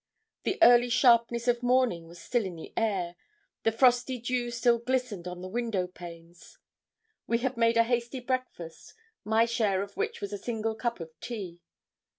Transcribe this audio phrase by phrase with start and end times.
[0.45, 3.15] The early sharpness of morning was still in the air;
[3.61, 6.57] the frosty dew still glistened on the window panes.
[7.27, 11.11] We had made a hasty breakfast, my share of which was a single cup of
[11.19, 11.61] tea.